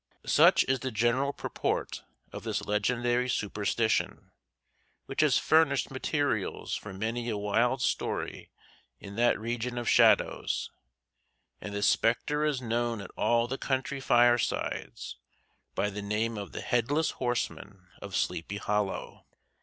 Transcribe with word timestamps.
Such 0.25 0.63
is 0.63 0.79
the 0.79 0.89
general 0.89 1.31
purport 1.31 2.01
of 2.33 2.41
this 2.43 2.65
legendary 2.65 3.29
superstition, 3.29 4.31
which 5.05 5.21
has 5.21 5.37
furnished 5.37 5.91
materials 5.91 6.73
for 6.73 6.91
many 6.91 7.29
a 7.29 7.37
wild 7.37 7.83
story 7.83 8.49
in 8.99 9.15
that 9.17 9.39
region 9.39 9.77
of 9.77 9.87
shadows; 9.87 10.71
and 11.61 11.71
the 11.75 11.83
spectre 11.83 12.43
is 12.43 12.63
known 12.63 12.99
at 12.99 13.11
all 13.15 13.47
the 13.47 13.59
country 13.59 13.99
firesides 13.99 15.17
by 15.75 15.91
the 15.91 16.01
name 16.01 16.35
of 16.35 16.51
the 16.51 16.61
Headless 16.61 17.11
Horseman 17.11 17.87
of 18.01 18.15
Sleepy 18.15 18.57
Hollow. 18.57 19.27